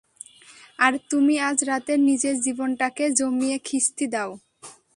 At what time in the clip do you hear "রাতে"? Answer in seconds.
1.63-1.93